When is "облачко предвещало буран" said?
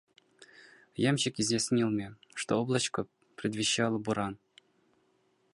2.61-4.37